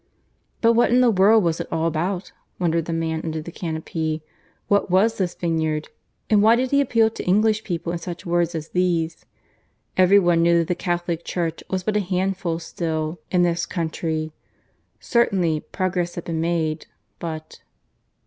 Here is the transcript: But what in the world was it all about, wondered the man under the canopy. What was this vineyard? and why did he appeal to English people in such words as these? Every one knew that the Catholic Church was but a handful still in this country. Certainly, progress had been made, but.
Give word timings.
But 0.61 0.73
what 0.73 0.89
in 0.89 0.99
the 1.01 1.11
world 1.11 1.43
was 1.43 1.59
it 1.59 1.67
all 1.71 1.85
about, 1.85 2.31
wondered 2.57 2.85
the 2.85 2.91
man 2.91 3.21
under 3.23 3.39
the 3.39 3.51
canopy. 3.51 4.23
What 4.67 4.89
was 4.89 5.19
this 5.19 5.35
vineyard? 5.35 5.89
and 6.27 6.41
why 6.41 6.55
did 6.55 6.71
he 6.71 6.81
appeal 6.81 7.11
to 7.11 7.23
English 7.25 7.63
people 7.63 7.91
in 7.91 7.99
such 7.99 8.25
words 8.25 8.55
as 8.55 8.69
these? 8.69 9.25
Every 9.97 10.17
one 10.17 10.41
knew 10.41 10.57
that 10.57 10.69
the 10.69 10.73
Catholic 10.73 11.23
Church 11.23 11.61
was 11.69 11.83
but 11.83 11.97
a 11.97 11.99
handful 11.99 12.57
still 12.57 13.19
in 13.29 13.43
this 13.43 13.67
country. 13.67 14.33
Certainly, 14.99 15.59
progress 15.71 16.15
had 16.15 16.23
been 16.23 16.41
made, 16.41 16.87
but. 17.19 17.61